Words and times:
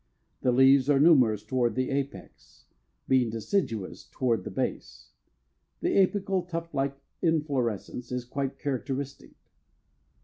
The 0.41 0.51
leaves 0.51 0.89
are 0.89 0.99
numerous 0.99 1.43
toward 1.43 1.75
the 1.75 1.91
apex, 1.91 2.65
being 3.07 3.29
deciduous 3.29 4.03
toward 4.03 4.45
the 4.45 4.49
base. 4.49 5.11
The 5.81 5.89
apical 5.89 6.49
tuftlike 6.49 6.95
inflorescence 7.21 8.11
is 8.11 8.25
quite 8.25 8.57
characteristic. 8.57 9.35